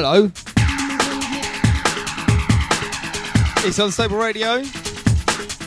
[0.00, 0.30] Hello.
[3.66, 4.62] It's Unstable Radio.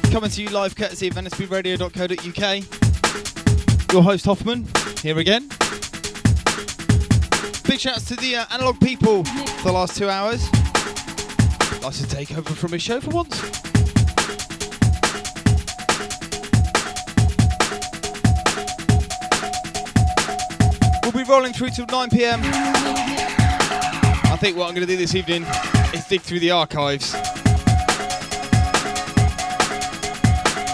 [0.10, 3.92] Coming to you live courtesy of nsbradio.co.uk.
[3.92, 4.70] Your host Hoffman,
[5.02, 5.50] here again.
[7.68, 10.50] Big shouts to the uh, analog people for the last two hours.
[11.82, 13.42] Nice to take over from his show for once.
[21.04, 23.11] We'll be rolling through till 9 pm.
[24.42, 25.44] I think what I'm going to do this evening
[25.94, 27.14] is dig through the archives.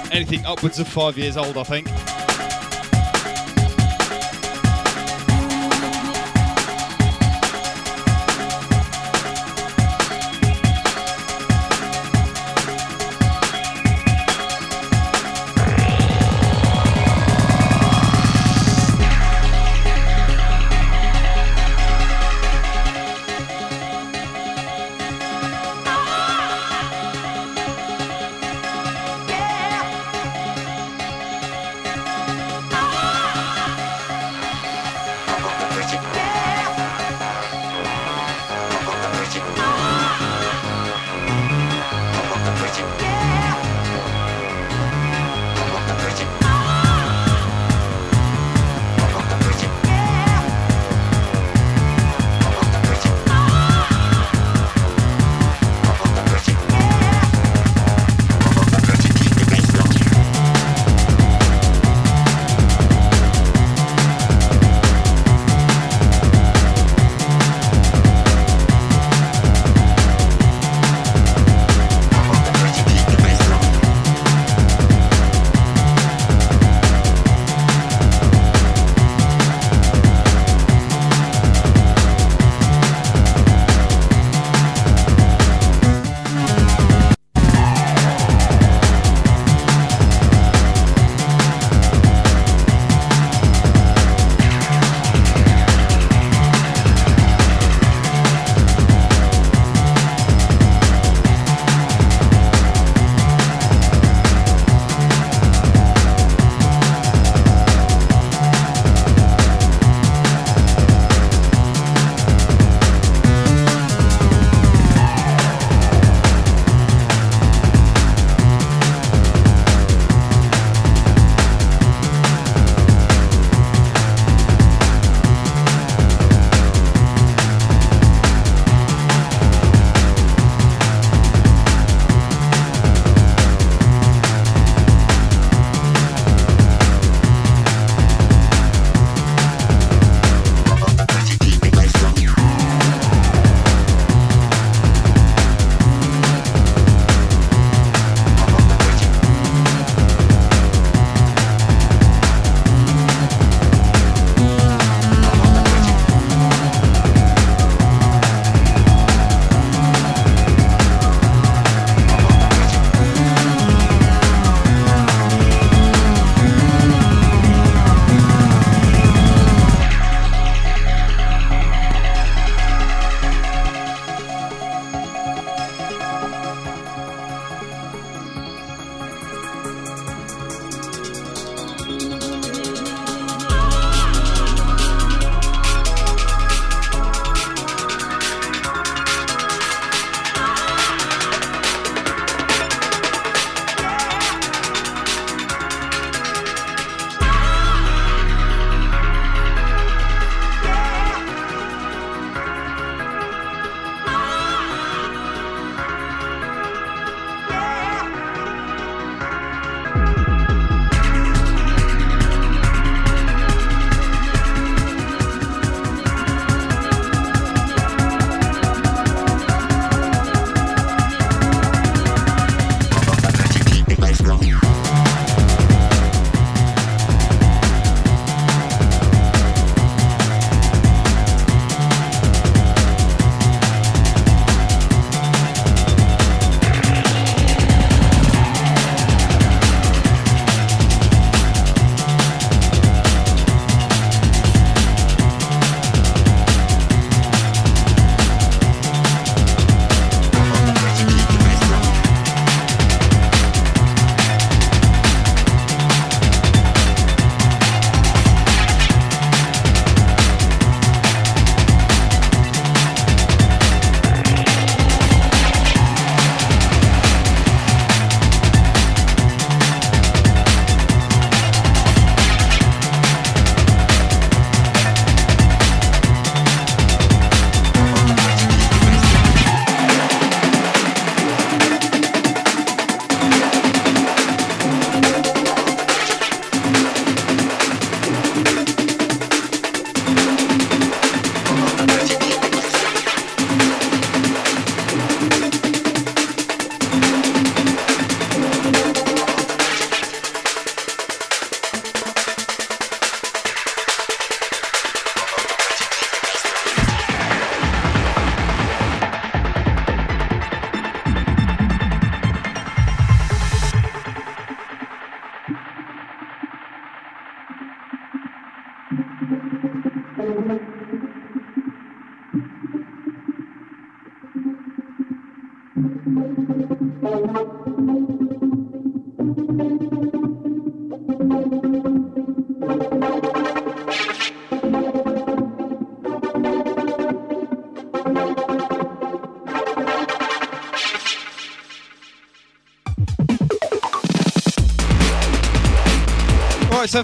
[0.09, 1.89] Anything upwards of five years old, I think.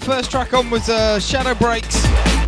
[0.00, 2.04] first track on was uh, Shadow Breaks,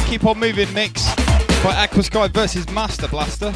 [0.08, 1.14] Keep On Moving mix
[1.62, 3.54] by Aqua Sky versus Master Blaster.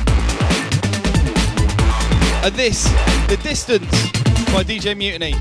[2.45, 2.85] And this,
[3.27, 3.91] The Distance
[4.53, 5.35] by DJ Mutiny.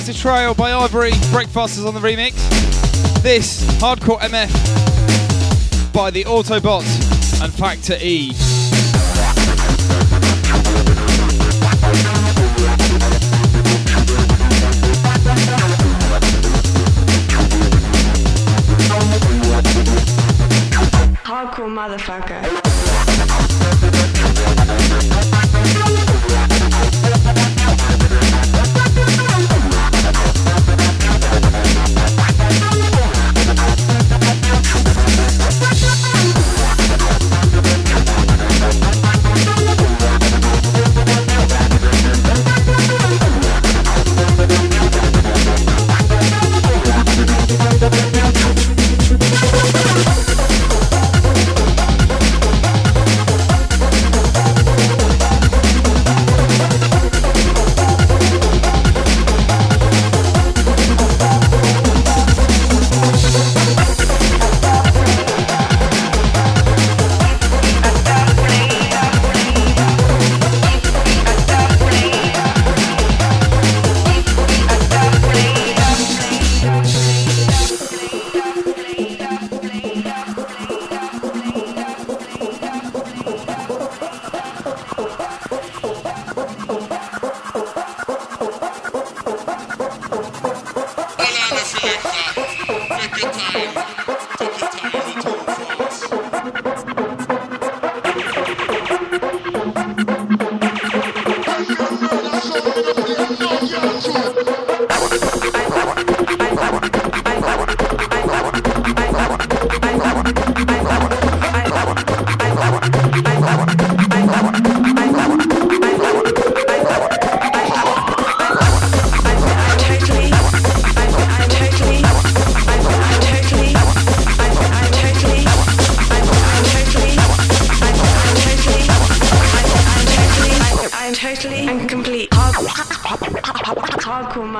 [0.00, 1.12] Laser Trail by Ivory.
[1.30, 2.32] Breakfast is on the remix.
[3.22, 8.32] This, Hardcore MF by the Autobots and Factor E.
[21.26, 22.59] Hardcore motherfucker.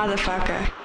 [0.01, 0.80] motherfucker.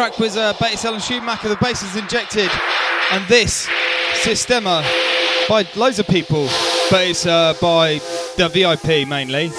[0.00, 2.48] track was uh, Betis Ellen Schumacher, The Bass is Injected,
[3.12, 3.66] and this,
[4.22, 4.82] Sistema,
[5.46, 6.48] by loads of people,
[6.90, 8.00] but it's uh, by
[8.38, 9.50] the VIP mainly.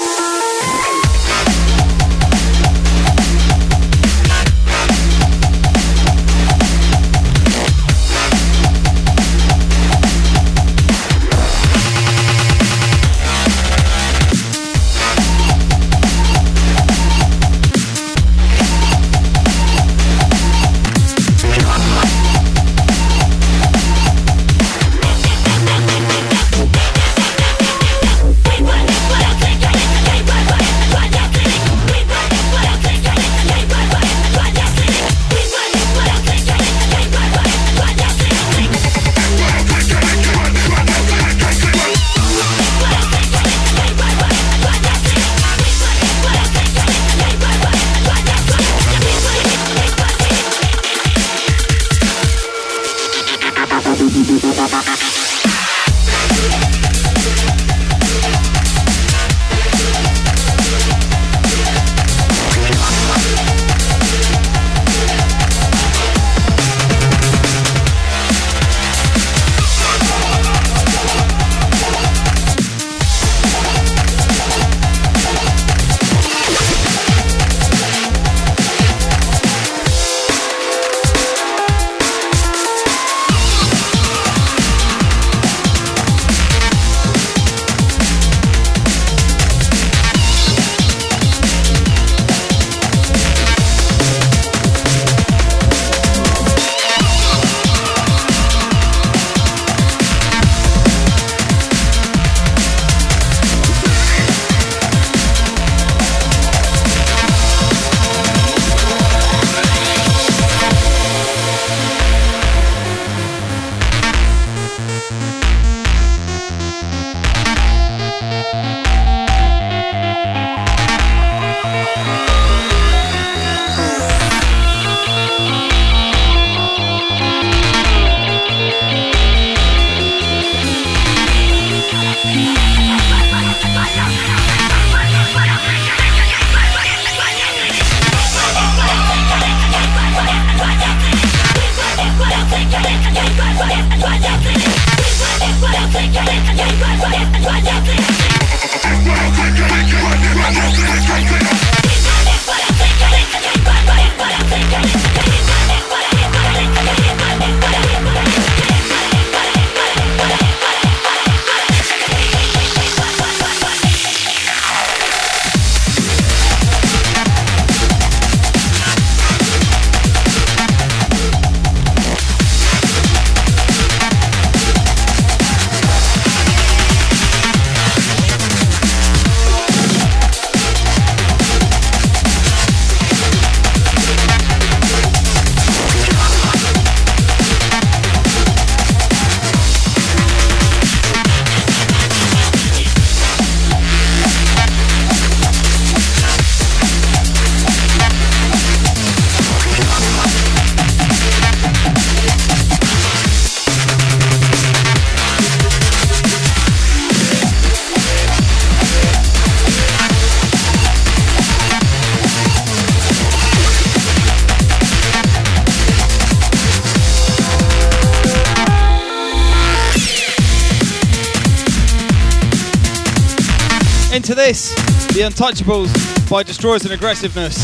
[225.21, 227.63] The Untouchables by Destroyers and Aggressiveness.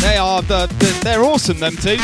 [0.00, 1.58] They are the, the they're awesome.
[1.58, 1.98] Them two.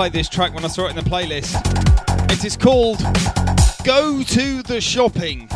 [0.00, 1.60] I had to play this track when I saw it in the playlist.
[2.32, 3.00] It is called
[3.84, 5.46] Go to the Shopping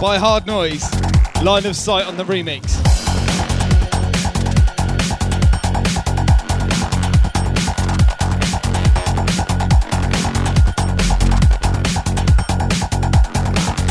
[0.00, 0.82] by Hard Noise.
[1.40, 2.80] Line of sight on the remix.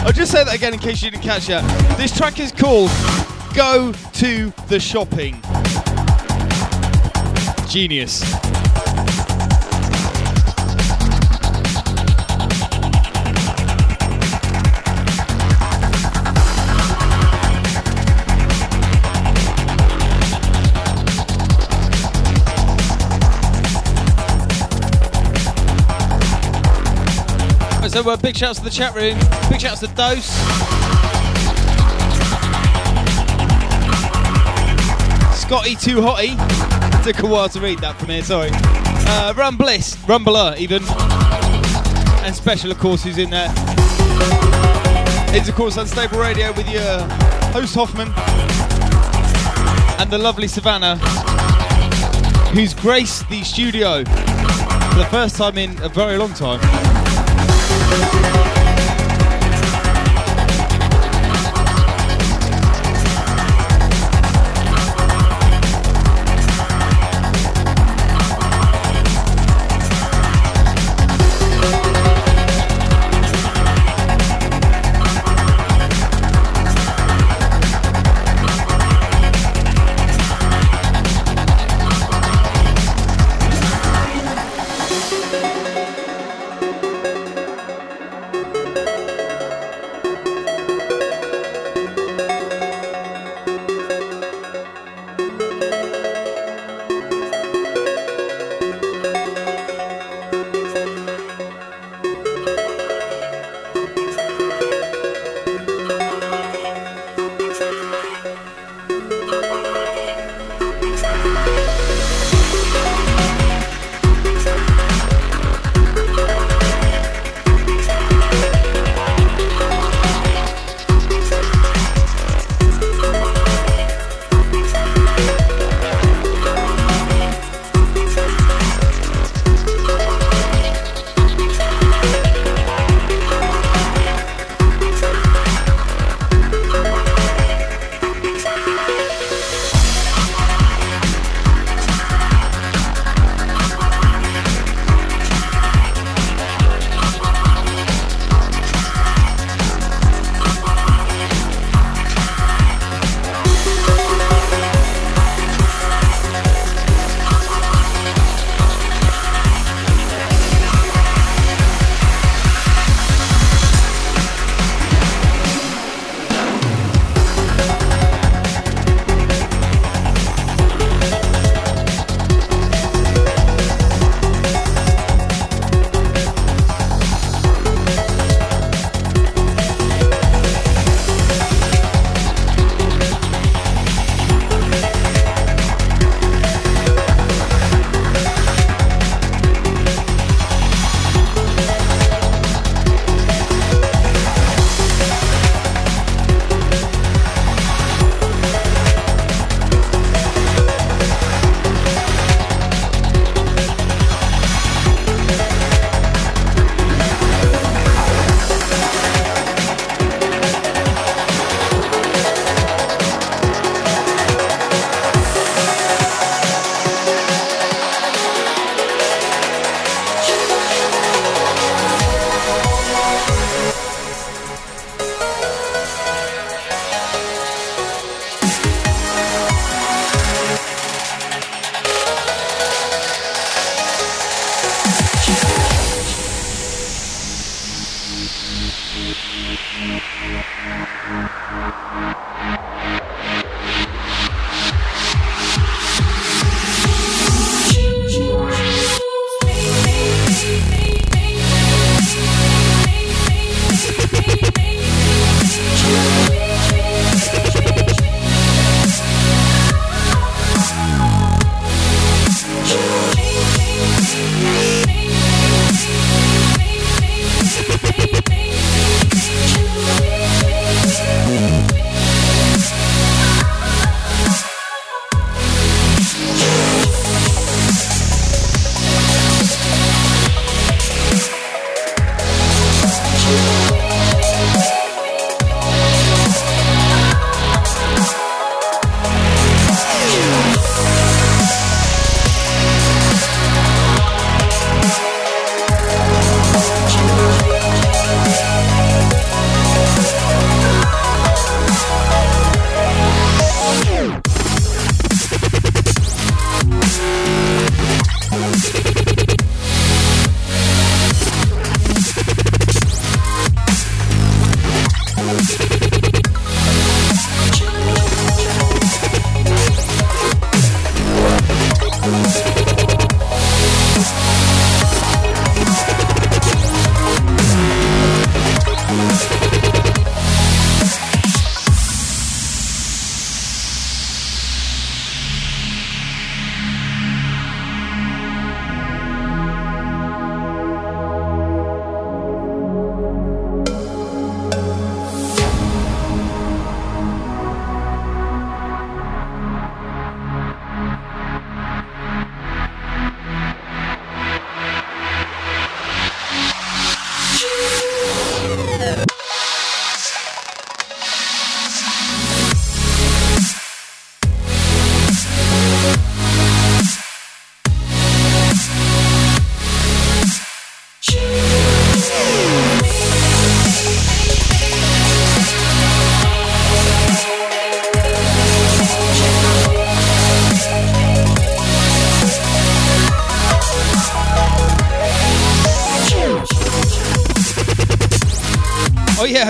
[0.05, 1.63] I'll just say that again in case you didn't catch that.
[1.97, 2.91] This track is called
[3.55, 5.41] Go to the Shopping.
[7.71, 8.19] Genius.
[27.87, 29.17] So, uh, big shouts to the chat room.
[29.49, 30.27] Big shouts to Dose.
[35.39, 36.70] Scotty Too Hotty.
[37.03, 38.51] Took a while to read that from here, sorry.
[38.53, 40.83] Uh, Rum Bliss, Rumbler even.
[42.23, 43.51] And Special, of course, who's in there.
[45.33, 47.01] It's, of course, Unstable Radio with your
[47.53, 48.09] host Hoffman.
[49.99, 50.97] And the lovely Savannah,
[52.53, 56.59] who's graced the studio for the first time in a very long time.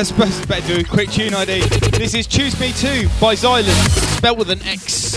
[0.02, 1.62] Yeah, I better do a quick tune ID.
[1.91, 3.70] This is Choose Me Too by Xylan,
[4.18, 5.12] spelled with an X.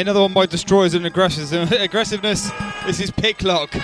[0.00, 1.06] another one by Destroyers and
[1.72, 2.50] Aggressiveness.
[2.86, 3.74] This is Picklock.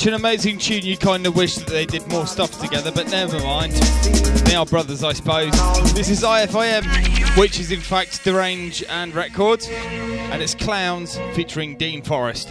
[0.00, 3.10] Such an amazing tune, you kind of wish that they did more stuff together, but
[3.10, 3.74] never mind.
[4.46, 5.52] They are brothers, I suppose.
[5.92, 12.00] This is IFIM, which is in fact Derange and Records, and it's Clowns featuring Dean
[12.00, 12.50] Forrest.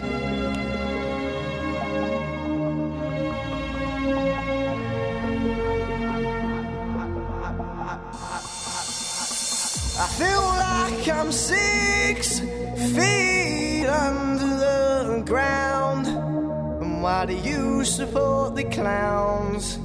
[17.80, 19.78] You support the clowns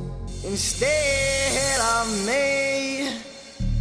[0.44, 3.08] instead of me?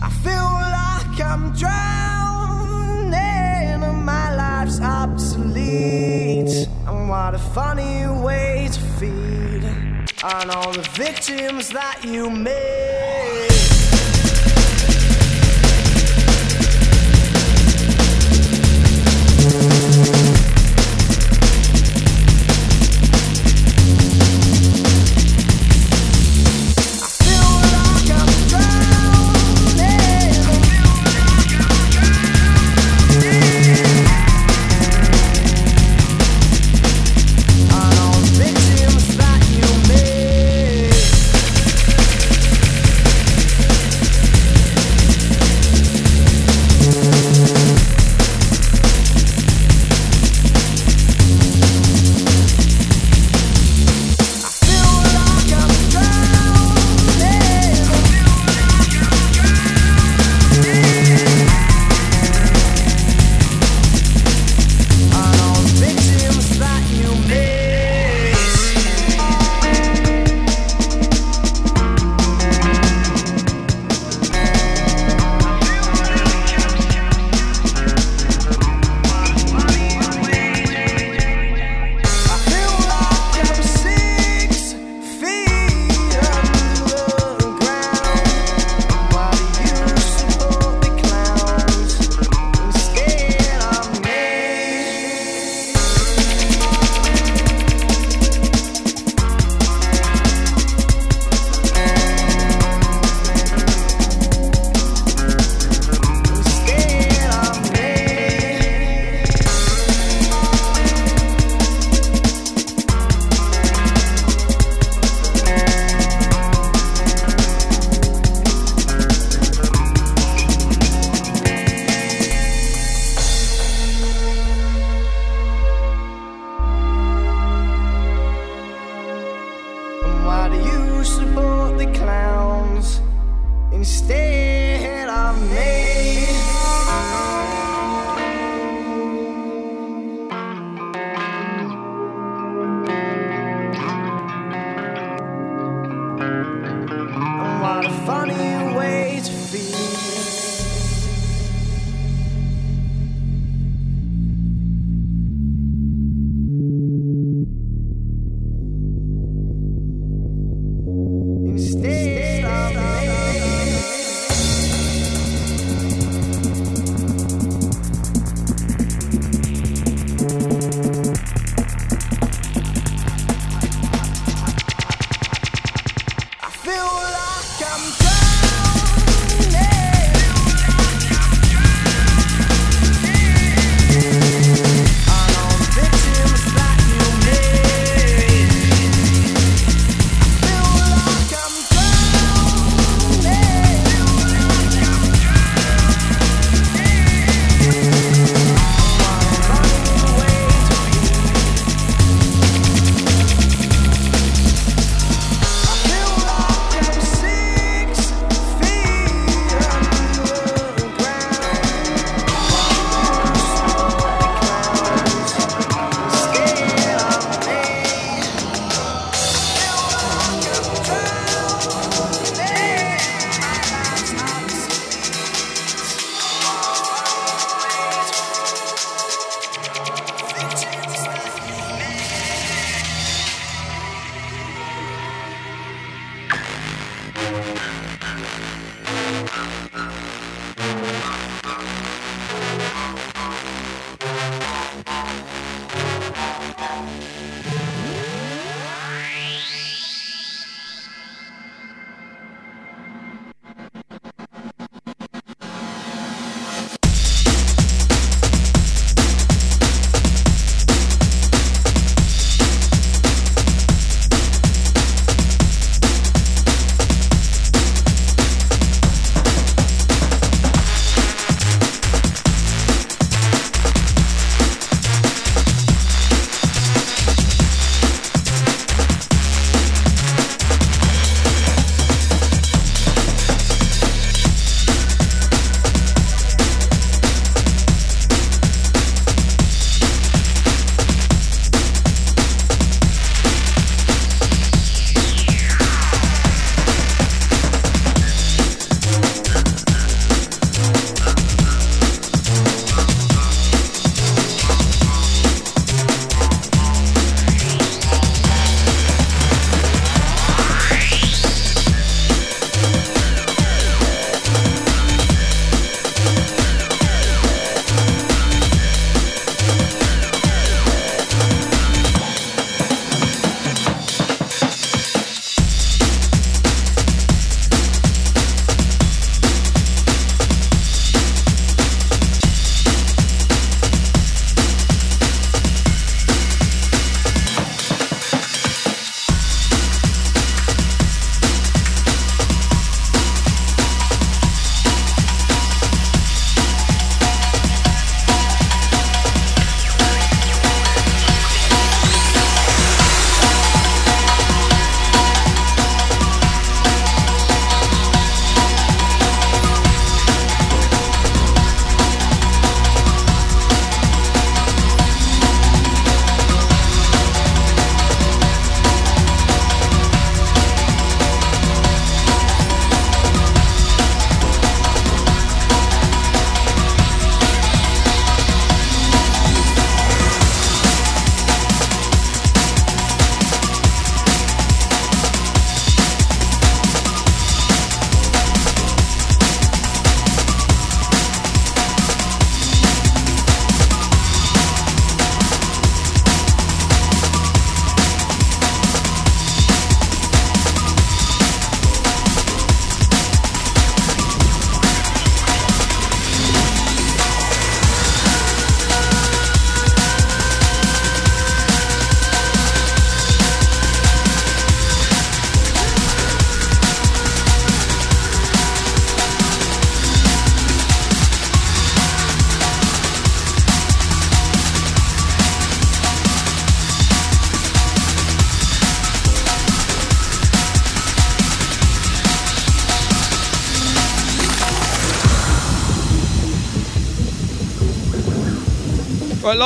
[0.01, 3.15] I feel like I'm drowning
[3.83, 6.69] and my life's obsolete.
[6.87, 9.65] And what a funny way to feed
[10.23, 12.74] on all the victims that you made.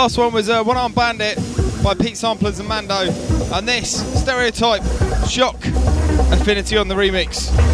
[0.03, 1.36] Last one was uh, One Arm Bandit
[1.82, 3.11] by Pete Samplers and Mando.
[3.53, 4.84] And this, Stereotype,
[5.28, 5.57] Shock,
[6.30, 7.68] Affinity on the remix.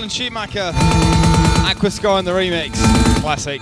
[0.00, 0.72] And Schumacher,
[1.66, 2.72] Aquasky on the remix.
[3.20, 3.60] Classic.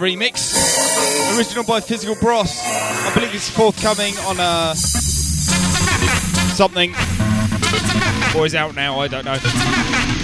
[0.00, 1.36] Remix.
[1.36, 2.58] Original by Physical Bros.
[2.62, 4.74] I believe it's forthcoming on uh,
[6.54, 6.94] something.
[8.34, 10.19] Is out now, I don't know.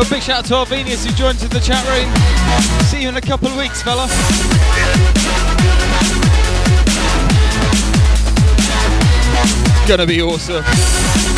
[0.00, 2.10] A big shout out to Arvenius who joined in the chat room.
[2.86, 4.06] See you in a couple of weeks, fella.
[9.76, 11.29] It's gonna be awesome.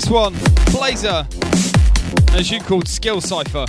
[0.00, 0.34] This one,
[0.72, 1.26] Blazer,
[2.34, 3.64] a tune called Skill Cipher.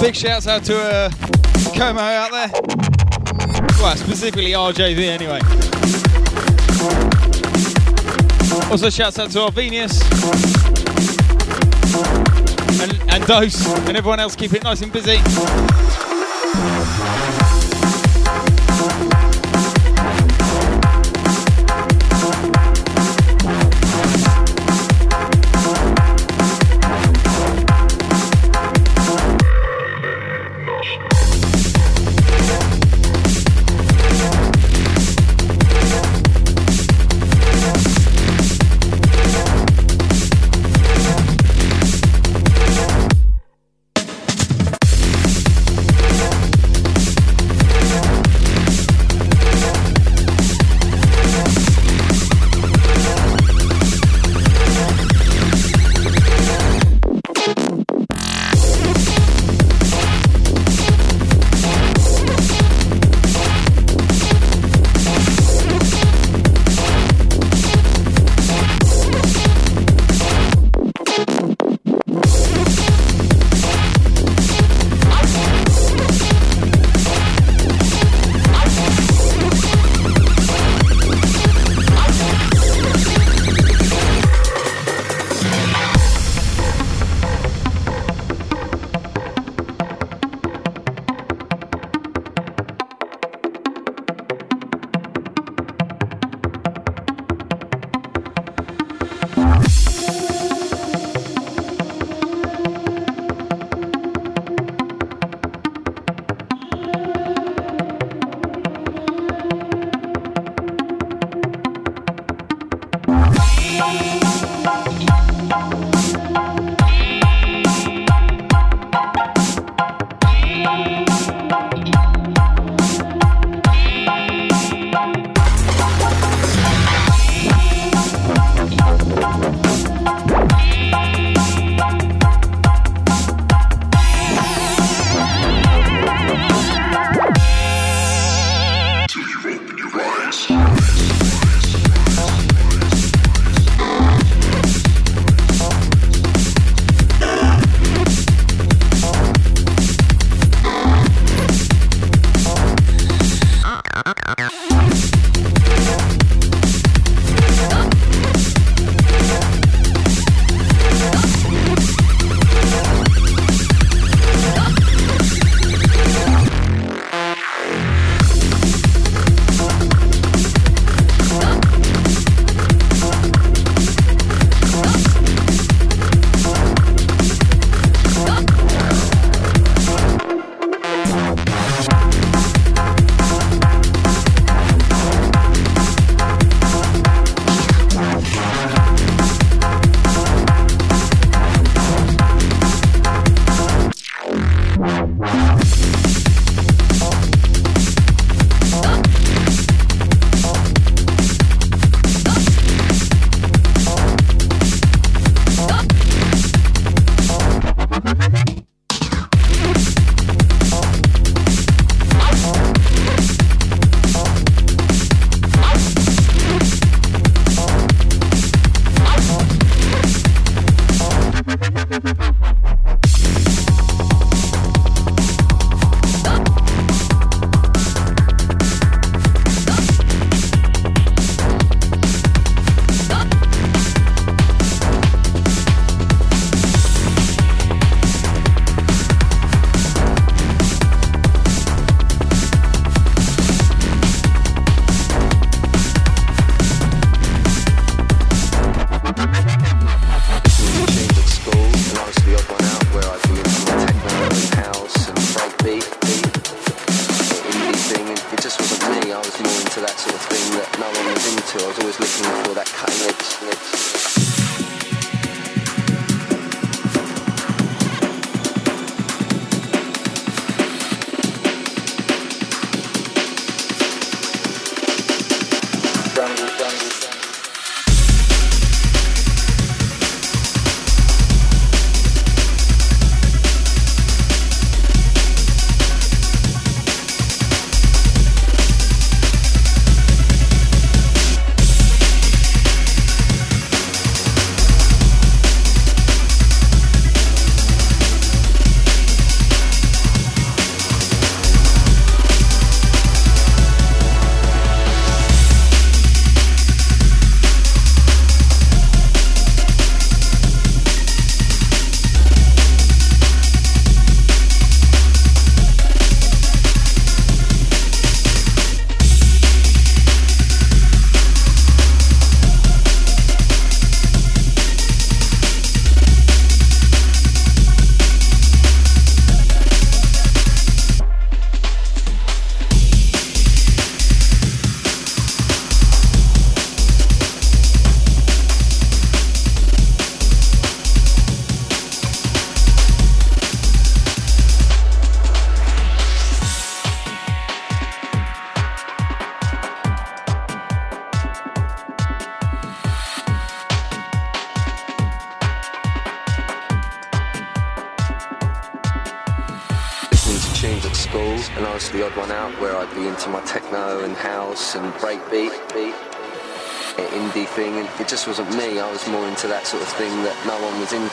[0.00, 1.10] Big shouts out to uh,
[1.76, 2.50] Como out there.
[3.82, 6.15] Well, specifically RJV anyway.
[8.70, 10.02] Also, shouts out to Arvenius
[12.82, 14.34] and, and Dose and everyone else.
[14.34, 15.18] Keep it nice and busy.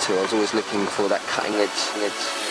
[0.10, 1.70] I was always looking for that cutting edge.
[2.04, 2.43] edge.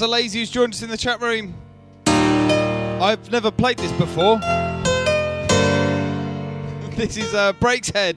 [0.00, 1.52] Shouts to Lazy who's joined us in the chat room.
[2.06, 4.38] I've never played this before.
[6.96, 8.16] this is uh, Breaks Head.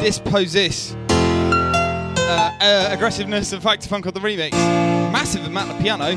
[0.00, 0.94] Disposis.
[1.10, 4.52] Uh, uh, aggressiveness and Factor Funk on the remix.
[5.10, 6.16] Massive amount of piano.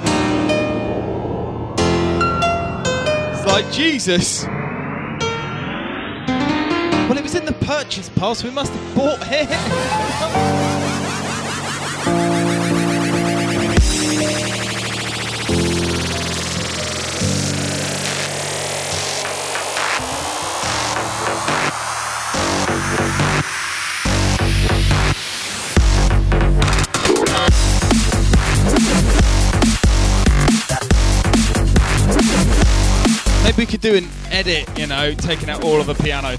[3.33, 4.45] It's like Jesus.
[7.07, 8.43] Well, it was in the purchase pass.
[8.43, 10.75] We must have bought it.
[33.79, 36.35] could do an edit, you know, taking out all of the piano.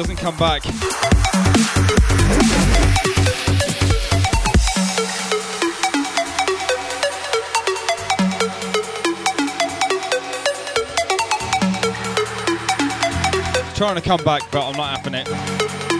[0.00, 0.62] Doesn't come back.
[13.74, 15.99] Trying to come back, but I'm not having it.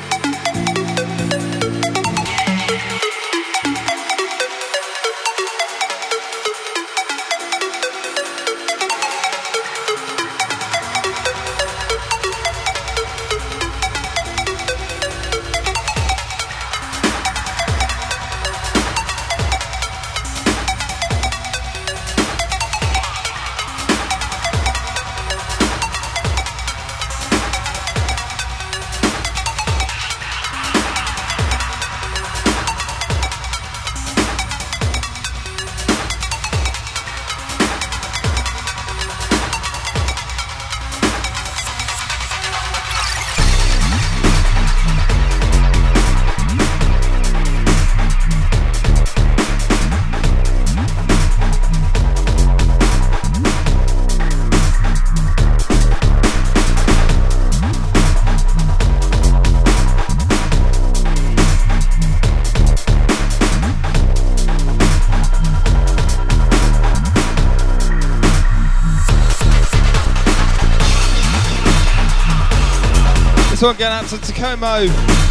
[73.61, 74.87] This one going out to Tacomo.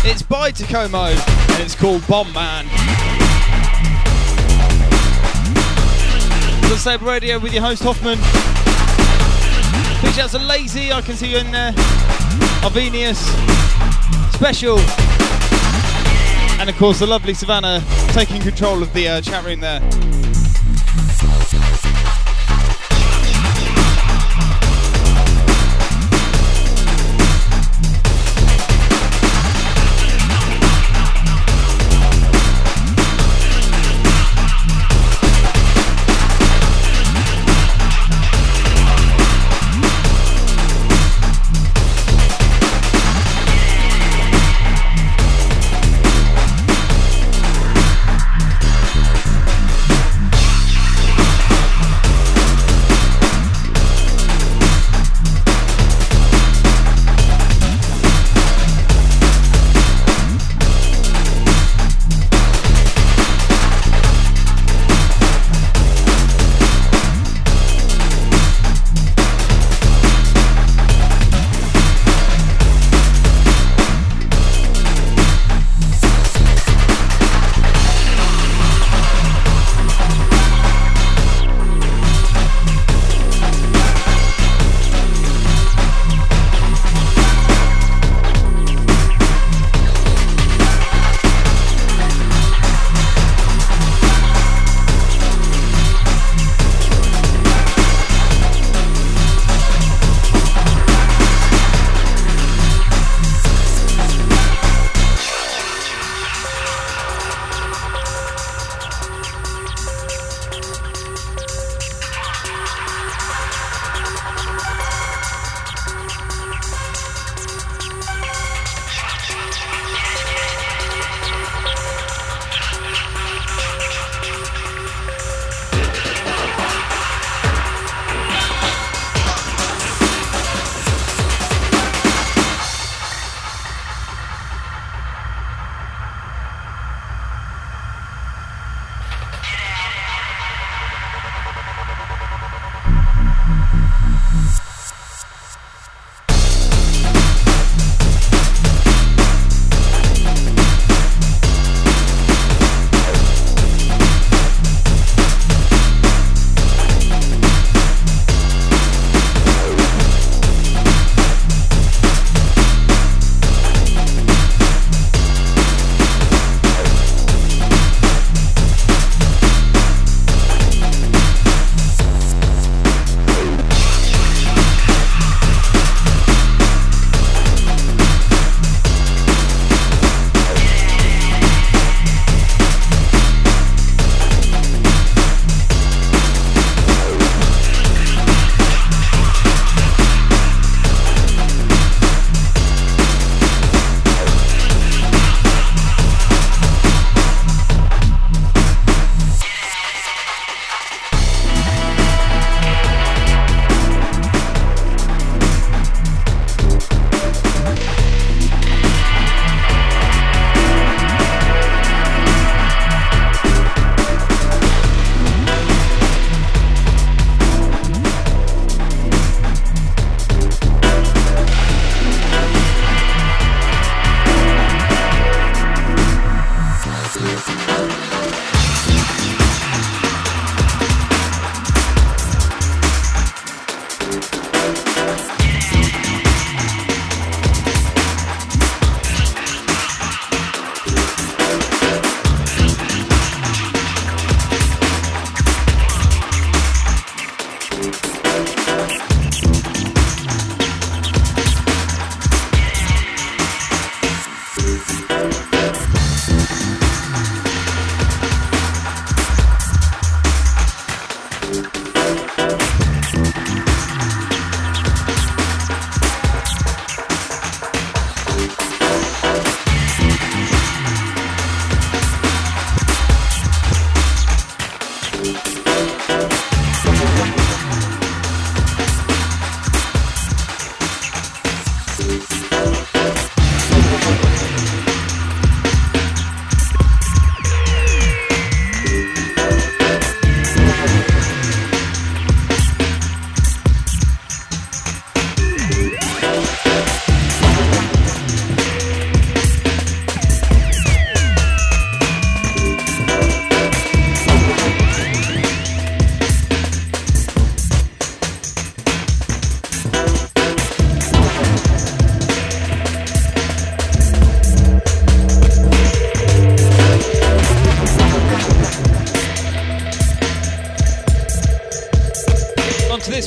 [0.06, 2.68] It's by Tacomo and it's called Bomb Man.
[6.70, 8.20] The Sabre Radio with your host Hoffman.
[10.04, 11.72] Big shouts to Lazy, I can see you in there.
[12.62, 13.18] Arvenius.
[14.36, 14.78] Special.
[16.60, 19.82] And of course the lovely Savannah taking control of the uh, chat room there.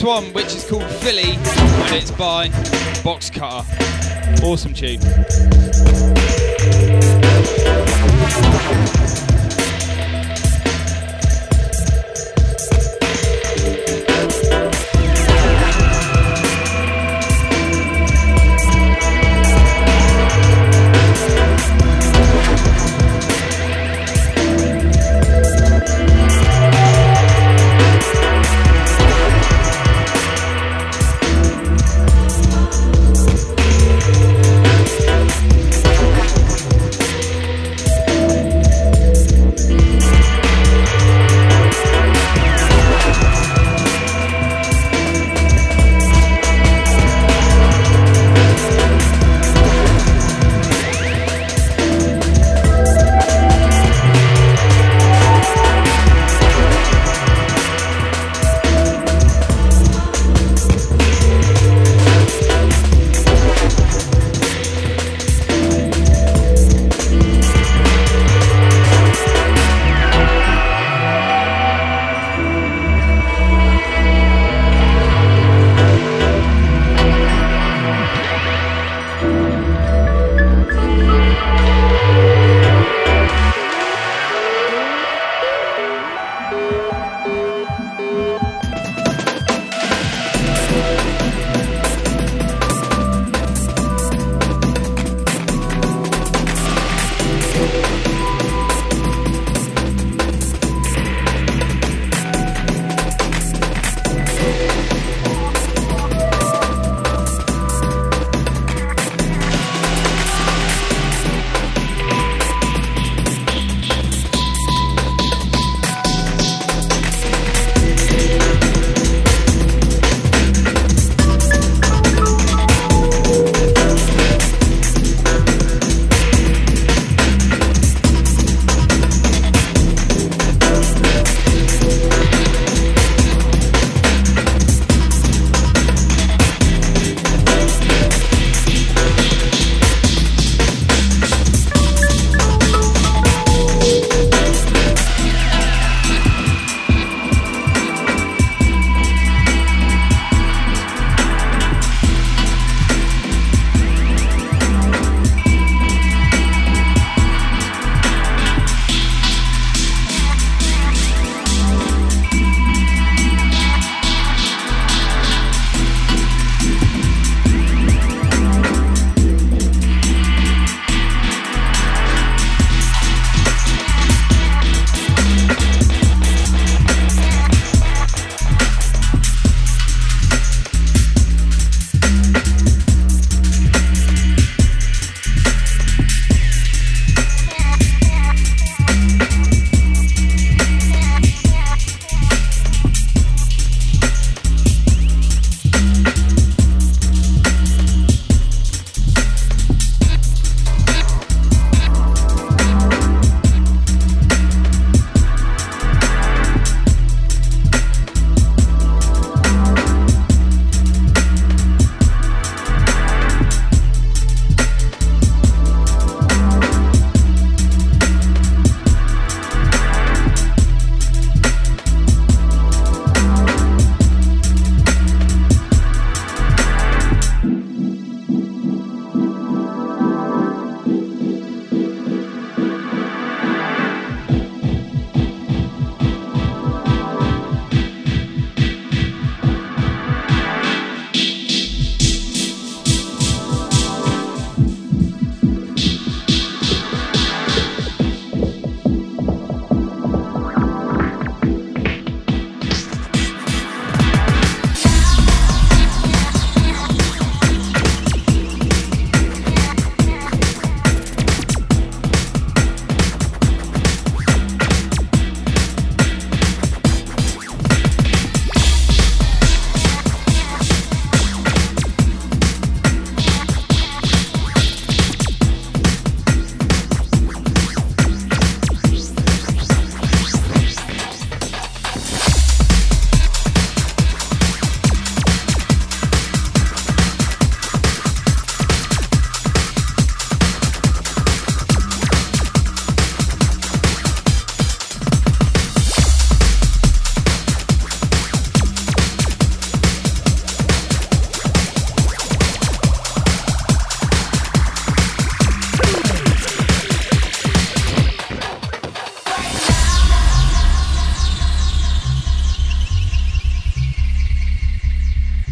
[0.02, 2.48] One, which is called Philly, and it's by
[3.04, 3.66] Box Cutter.
[4.44, 5.00] Awesome tune.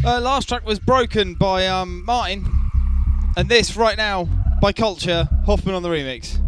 [0.02, 2.48] Uh, last track was Broken by um, Martin.
[3.36, 4.24] And this right now
[4.62, 6.38] by Culture, Hoffman on the remix.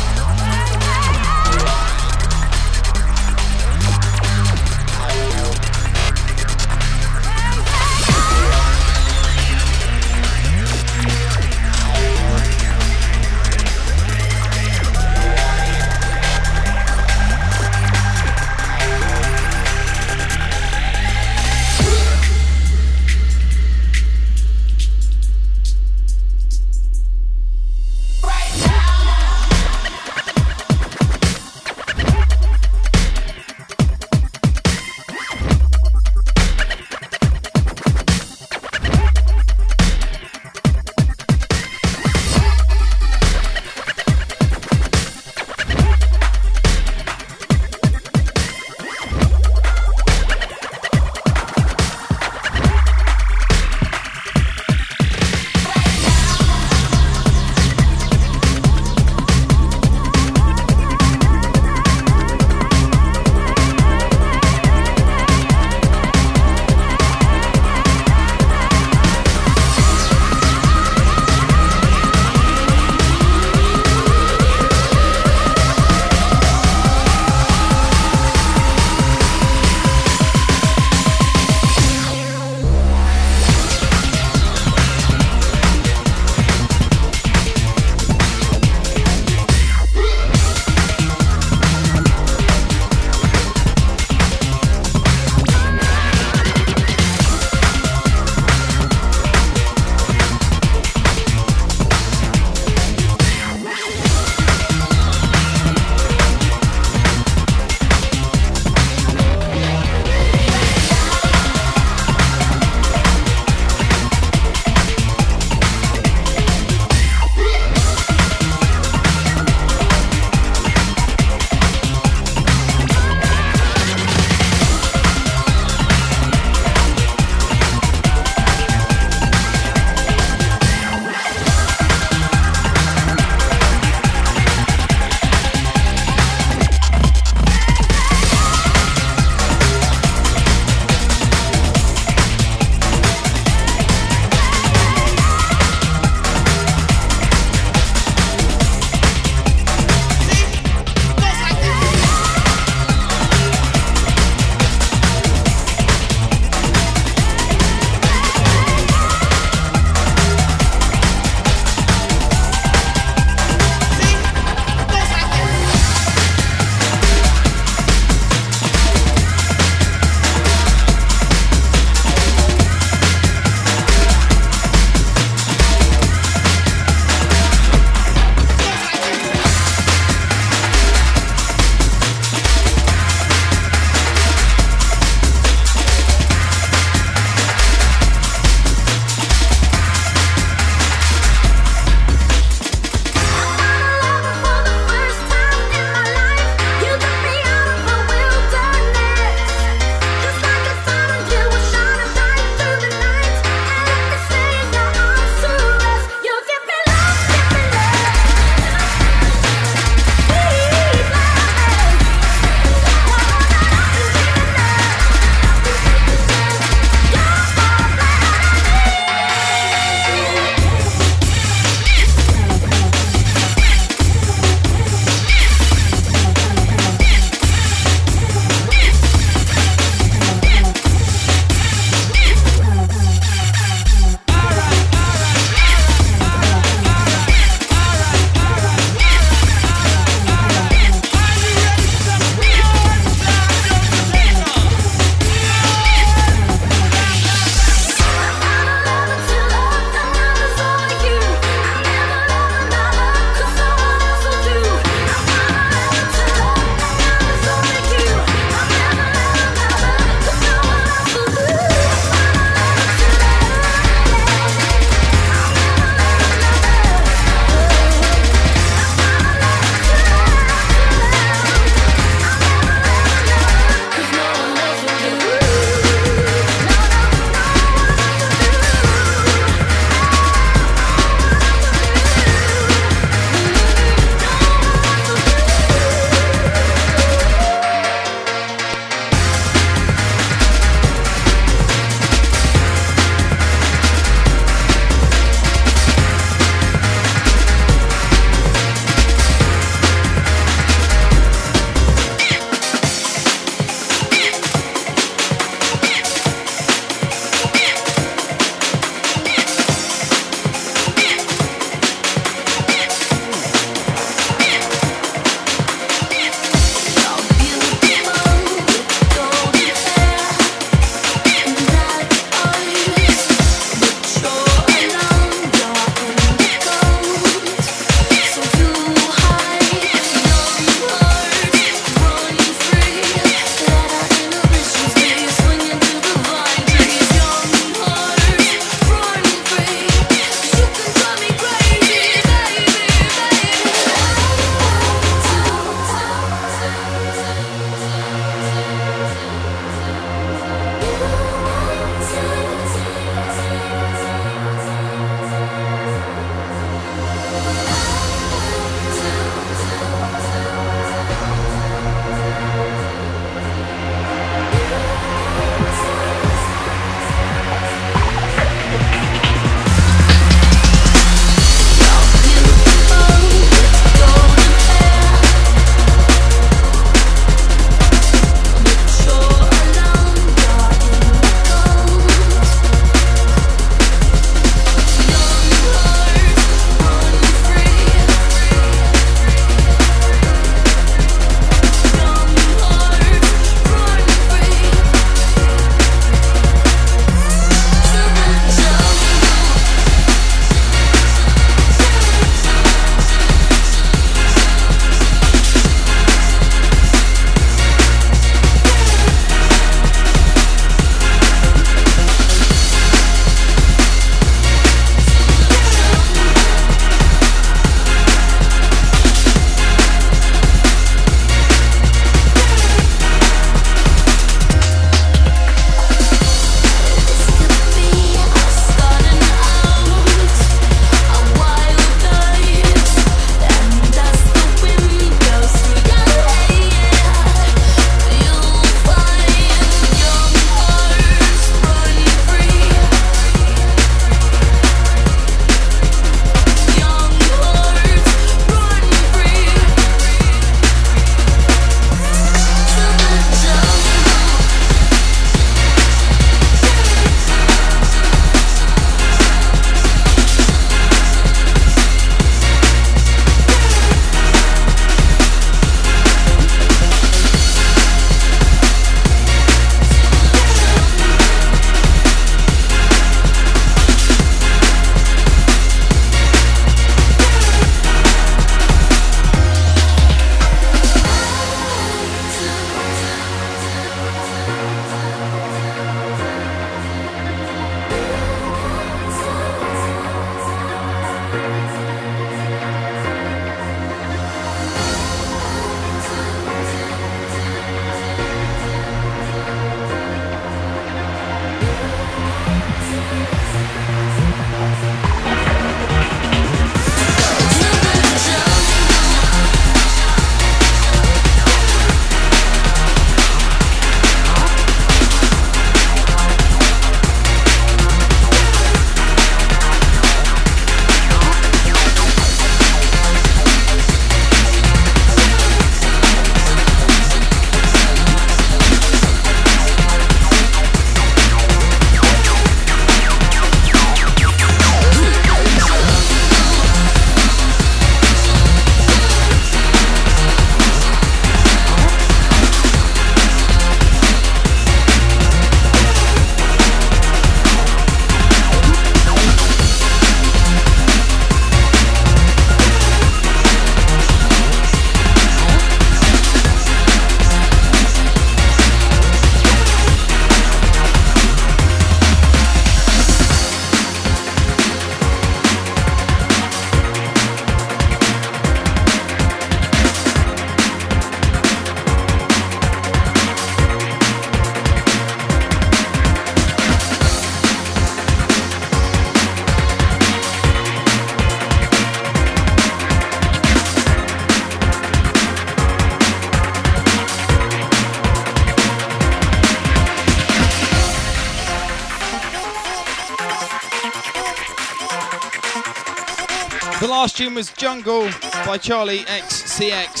[597.44, 598.04] Was Jungle
[598.46, 600.00] by Charli XCX.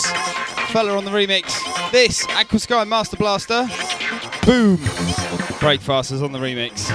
[0.68, 1.52] Fella on the remix.
[1.92, 3.68] This, Aquasky Master Blaster.
[4.46, 4.78] Boom.
[5.58, 6.90] Breakfastaz on the remix.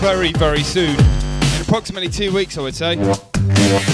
[0.00, 0.96] Very, very soon.
[0.96, 2.96] In approximately two weeks, I would say.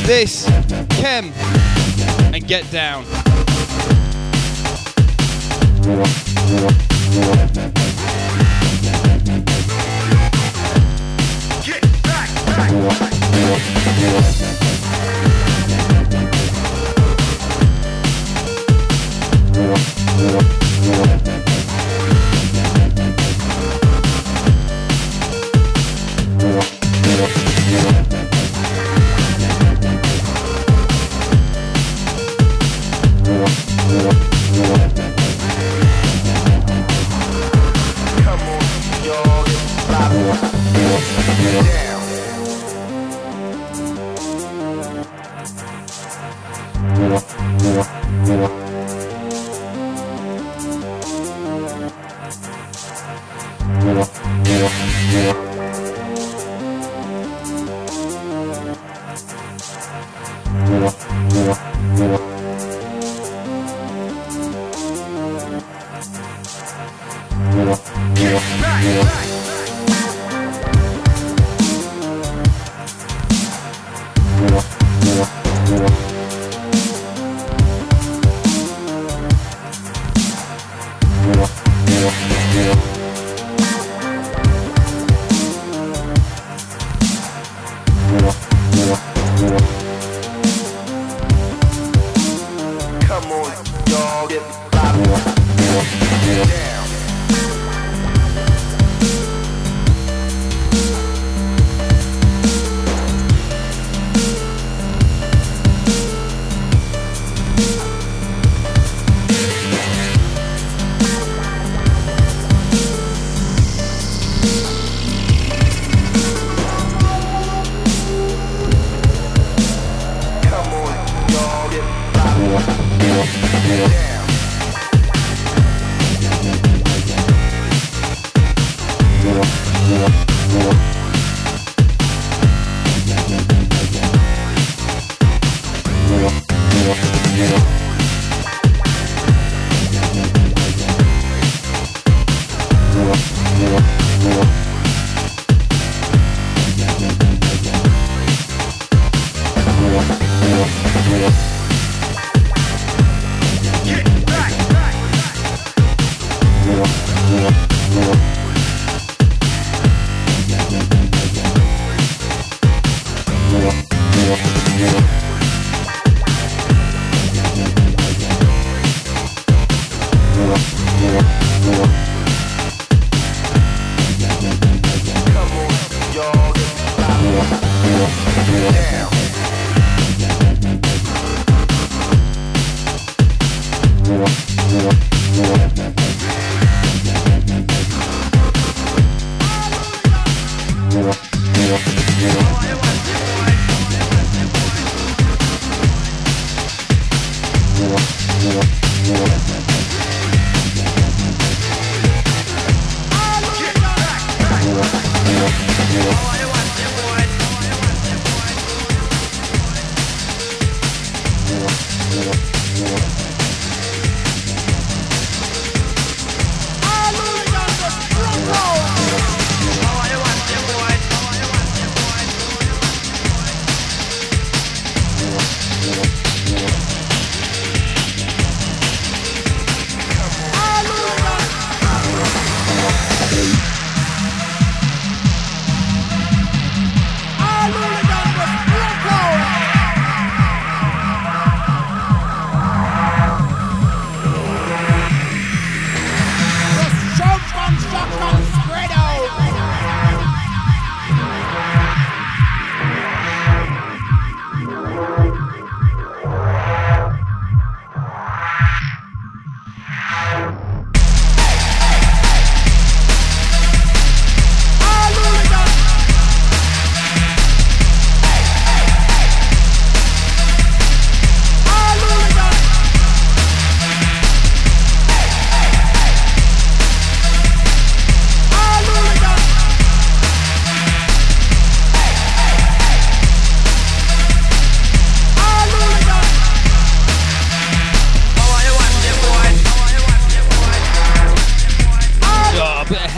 [0.06, 0.46] This,
[0.90, 1.32] Kem,
[2.32, 3.04] and Get Down.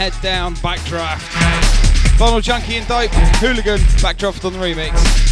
[0.09, 1.19] Head Down, Backdraft.
[2.17, 5.28] Vinyl Junkie and Dope, Hooligan, Backdraft on the remix.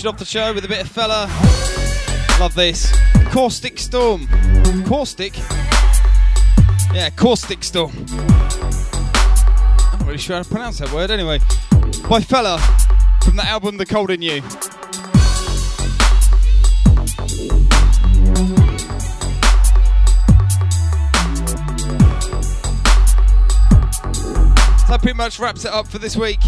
[0.00, 1.28] Finishing off the show with a bit of fella.
[2.40, 2.90] Love this.
[3.32, 4.26] Caustic Storm.
[4.86, 5.36] Caustic?
[6.94, 7.92] Yeah, Caustic Storm.
[8.08, 11.38] I'm not really sure how to pronounce that word anyway.
[12.08, 12.58] By fella
[13.22, 14.40] from the album The Cold in You.
[14.40, 14.48] So
[24.88, 26.40] that pretty much wraps it up for this week.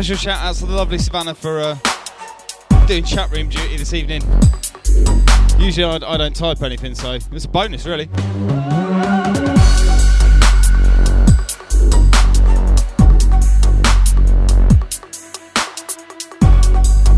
[0.00, 1.76] Special shout out to the lovely Savannah for uh,
[2.86, 4.22] doing chat room duty this evening.
[5.58, 8.08] Usually I, I don't type anything, so it's a bonus, really.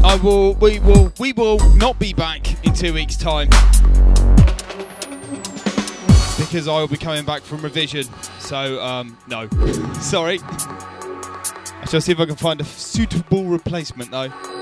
[0.02, 0.54] I will.
[0.54, 1.12] We will.
[1.20, 3.48] We will not be back in two weeks' time
[6.36, 8.08] because I will be coming back from revision.
[8.40, 9.48] So um, no,
[10.00, 10.40] sorry.
[11.94, 14.61] I see if I can find a suitable replacement though.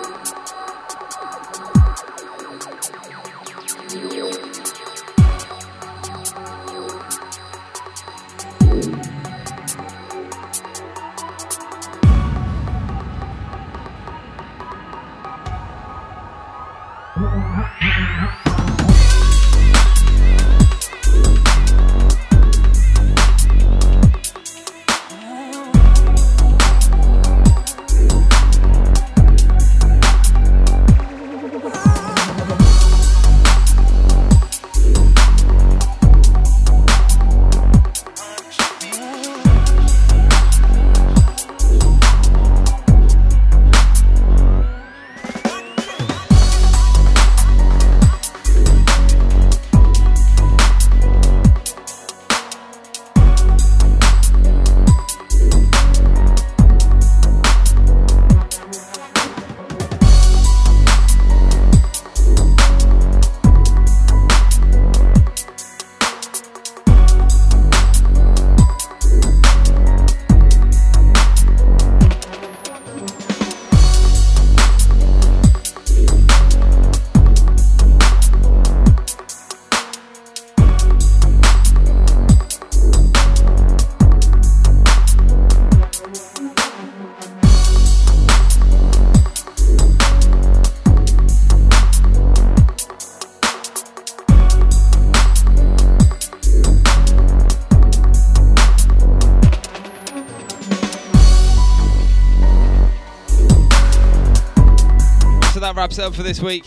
[106.00, 106.64] Up for this week.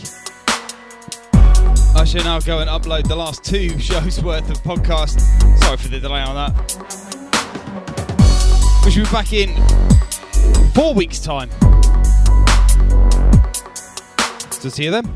[1.96, 5.20] I shall now go and upload the last two shows worth of podcast.
[5.60, 6.54] Sorry for the delay on that.
[8.84, 9.54] We should be back in
[10.72, 11.50] four weeks' time.
[14.50, 15.13] So see you then.